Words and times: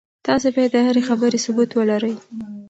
تاسي 0.27 0.49
باید 0.55 0.71
د 0.73 0.77
هرې 0.87 1.01
خبرې 1.09 1.37
ثبوت 1.45 1.69
ولرئ. 1.75 2.13